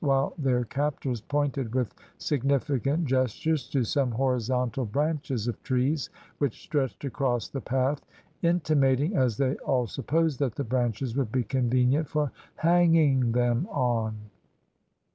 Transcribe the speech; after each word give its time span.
while 0.03 0.33
their 0.39 0.65
captors 0.65 1.21
pointed 1.21 1.75
with 1.75 1.93
significant 2.17 3.05
gestures 3.05 3.69
to 3.69 3.83
some 3.83 4.09
horizontal 4.09 4.83
branches 4.83 5.47
of 5.47 5.61
trees 5.61 6.09
which 6.39 6.59
stretched 6.63 7.05
across 7.05 7.47
the 7.49 7.61
path, 7.61 8.03
intimating, 8.41 9.15
as 9.15 9.37
they 9.37 9.53
all 9.57 9.85
supposed, 9.85 10.39
that 10.39 10.55
the 10.55 10.63
branches 10.63 11.15
would 11.15 11.31
be 11.31 11.43
convenient 11.43 12.07
for 12.09 12.31
hanging 12.55 13.31
them 13.33 13.67
on. 13.69 14.17